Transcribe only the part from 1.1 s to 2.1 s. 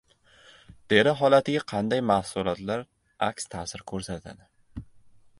holatiga qanday